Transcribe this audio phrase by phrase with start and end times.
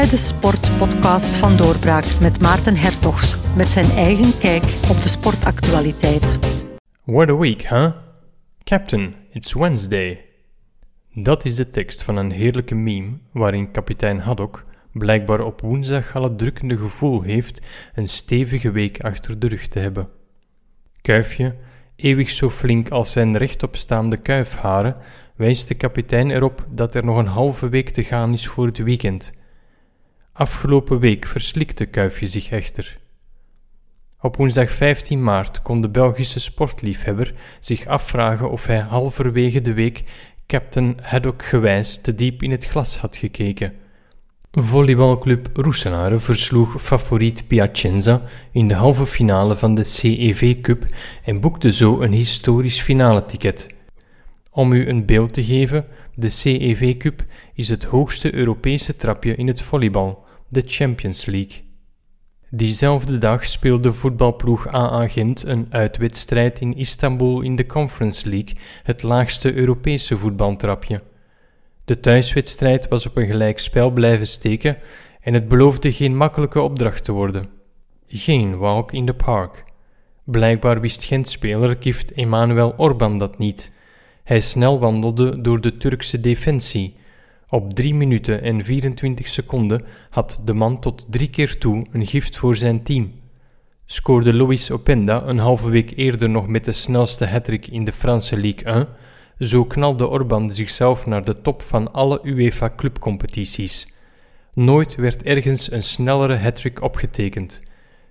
[0.00, 6.38] bij de sportpodcast van Doorbraak met Maarten Hertogs met zijn eigen kijk op de sportactualiteit.
[7.04, 7.90] What a week, huh?
[8.64, 10.24] Captain, it's Wednesday.
[11.12, 16.22] Dat is de tekst van een heerlijke meme waarin kapitein Haddock blijkbaar op woensdag al
[16.22, 17.60] het drukkende gevoel heeft
[17.94, 20.08] een stevige week achter de rug te hebben.
[21.02, 21.54] Kuifje,
[21.96, 24.96] eeuwig zo flink als zijn rechtopstaande kuifharen,
[25.36, 28.78] wijst de kapitein erop dat er nog een halve week te gaan is voor het
[28.78, 29.32] weekend.
[30.38, 32.98] Afgelopen week verslikte Kuifje zich echter.
[34.20, 40.04] Op woensdag 15 maart kon de Belgische sportliefhebber zich afvragen of hij halverwege de week
[40.46, 43.72] Captain Haddock gewijs te diep in het glas had gekeken.
[44.50, 50.84] Volleybalclub Roesenaren versloeg favoriet Piacenza in de halve finale van de CEV Cup
[51.24, 53.66] en boekte zo een historisch finale ticket.
[54.50, 59.46] Om u een beeld te geven, de CEV Cup is het hoogste Europese trapje in
[59.46, 61.64] het volleybal, de Champions League.
[62.50, 69.02] Diezelfde dag speelde voetbalploeg AA Gent een uitwedstrijd in Istanbul in de Conference League, het
[69.02, 71.02] laagste Europese voetbaltrapje.
[71.84, 74.78] De thuiswedstrijd was op een gelijk spel blijven steken
[75.20, 77.44] en het beloofde geen makkelijke opdracht te worden.
[78.06, 79.64] Geen walk in the park.
[80.24, 83.72] Blijkbaar wist Gent-speler Kift Emanuel Orban dat niet.
[84.24, 86.96] Hij snel wandelde door de Turkse defensie.
[87.48, 92.36] Op 3 minuten en 24 seconden had de man tot drie keer toe een gift
[92.36, 93.12] voor zijn team.
[93.84, 98.36] Scoorde Luis Openda een halve week eerder nog met de snelste hattrick in de Franse
[98.36, 98.88] Ligue 1,
[99.38, 103.94] zo knalde Orban zichzelf naar de top van alle UEFA clubcompetities.
[104.52, 107.62] Nooit werd ergens een snellere hattrick opgetekend.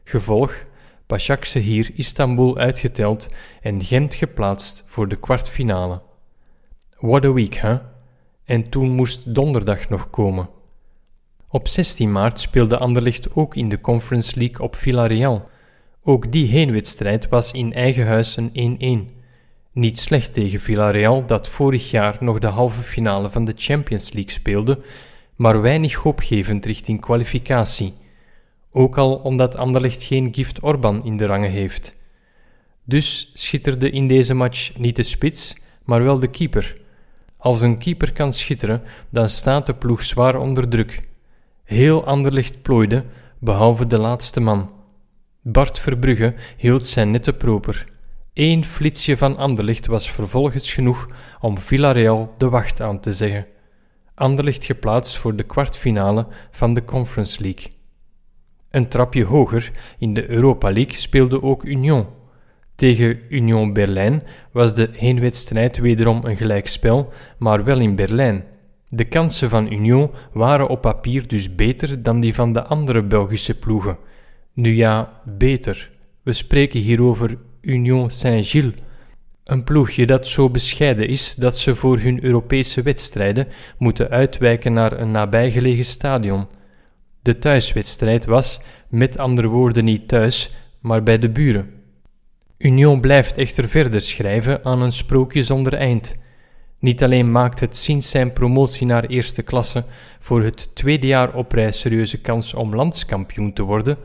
[0.03, 0.65] Gevolg:
[1.07, 3.29] Başakşehir hier Istanbul uitgeteld
[3.61, 6.01] en Gent geplaatst voor de kwartfinale.
[6.97, 7.69] What a week, hè?
[7.69, 7.94] Huh?
[8.45, 10.49] En toen moest donderdag nog komen.
[11.47, 15.49] Op 16 maart speelde Anderlecht ook in de Conference League op Villarreal.
[16.03, 19.13] Ook die heenwedstrijd was in eigen huis een 1-1.
[19.71, 24.31] Niet slecht tegen Villarreal, dat vorig jaar nog de halve finale van de Champions League
[24.31, 24.79] speelde,
[25.35, 27.93] maar weinig hoopgevend richting kwalificatie.
[28.71, 31.95] Ook al omdat Anderlecht geen Gift Orban in de rangen heeft.
[32.83, 36.75] Dus schitterde in deze match niet de spits, maar wel de keeper.
[37.45, 41.07] Als een keeper kan schitteren, dan staat de ploeg zwaar onder druk.
[41.63, 43.03] Heel Anderlecht plooide,
[43.39, 44.71] behalve de laatste man.
[45.41, 47.85] Bart Verbrugge hield zijn nette proper.
[48.33, 51.07] Eén flitsje van Anderlecht was vervolgens genoeg
[51.39, 53.47] om Villarreal de wacht aan te zeggen.
[54.15, 57.71] Anderlecht geplaatst voor de kwartfinale van de Conference League.
[58.69, 62.07] Een trapje hoger, in de Europa League, speelde ook Union.
[62.75, 68.45] Tegen Union Berlijn was de heenwedstrijd wederom een gelijkspel, maar wel in Berlijn.
[68.85, 73.59] De kansen van Union waren op papier dus beter dan die van de andere Belgische
[73.59, 73.97] ploegen.
[74.53, 75.91] Nu ja, beter.
[76.23, 78.73] We spreken hier over Union Saint-Gilles,
[79.43, 83.47] een ploegje dat zo bescheiden is dat ze voor hun Europese wedstrijden
[83.77, 86.47] moeten uitwijken naar een nabijgelegen stadion.
[87.21, 91.69] De thuiswedstrijd was, met andere woorden, niet thuis, maar bij de buren.
[92.57, 96.15] Union blijft echter verder schrijven aan een sprookje zonder eind.
[96.79, 99.83] Niet alleen maakt het sinds zijn promotie naar eerste klasse
[100.19, 103.97] voor het tweede jaar op rij serieuze kans om landskampioen te worden,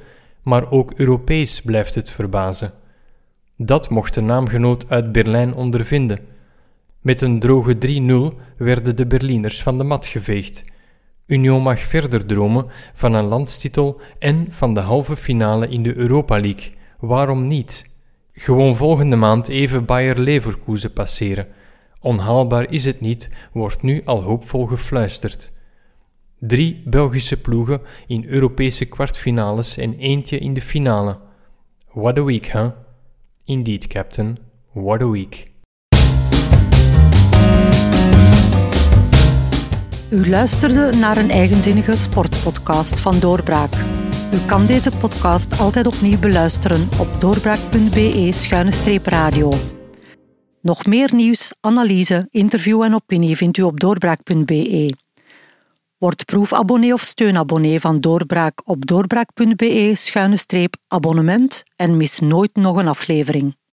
[0.43, 2.73] maar ook Europees blijft het verbazen.
[3.57, 6.19] Dat mocht de naamgenoot uit Berlijn ondervinden.
[7.01, 7.77] Met een droge
[8.33, 10.65] 3-0 werden de Berliners van de mat geveegd.
[11.27, 16.41] Union mag verder dromen van een landstitel en van de halve finale in de Europa
[16.41, 16.73] League.
[16.99, 17.90] Waarom niet?
[18.43, 21.47] Gewoon volgende maand even Bayer Leverkusen passeren.
[22.01, 25.53] Onhaalbaar is het niet, wordt nu al hoopvol gefluisterd.
[26.39, 31.19] Drie Belgische ploegen in Europese kwartfinales en eentje in de finale.
[31.93, 32.71] What a week, huh?
[33.45, 34.39] Indeed, Captain.
[34.73, 35.47] What a week.
[40.11, 43.73] U luisterde naar een eigenzinnige sportpodcast van Doorbraak.
[44.33, 49.53] U kan deze podcast altijd opnieuw beluisteren op doorbraak.be-radio.
[50.61, 54.95] Nog meer nieuws, analyse, interview en opinie vindt u op doorbraak.be.
[55.99, 63.59] Word proefabonnee of steunabonnee van Doorbraak op doorbraak.be-abonnement en mis nooit nog een aflevering.